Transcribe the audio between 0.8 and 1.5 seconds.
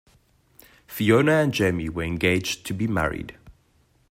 Fiona